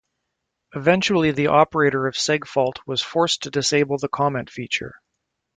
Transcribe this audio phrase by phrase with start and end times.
[0.73, 4.95] Eventually the operator of Segfault was forced to disable the comment feature.